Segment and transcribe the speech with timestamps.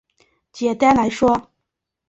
[0.51, 1.51] 简单来说